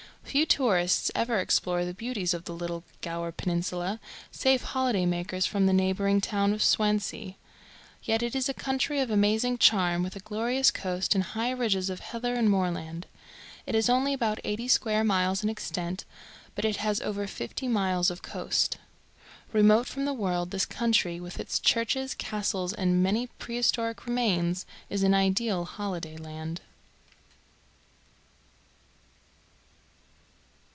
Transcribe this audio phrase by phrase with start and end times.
[0.23, 3.99] Few tourists ever explore the beauties of the little Gower Peninsula,
[4.31, 7.33] save holiday makers from the neighbouring town of Swansea;
[8.03, 11.89] yet it is a country of amazing charm, with a glorious coast and high ridges
[11.89, 13.07] of heather and moorland.
[13.65, 16.05] It is only about eighty square miles in extent,
[16.55, 18.77] but it has over fifty miles of coast.
[19.51, 25.03] Remote from the world, this country, with its churches, castles, and many prehistoric remains, is
[25.03, 26.61] an ideal holiday land.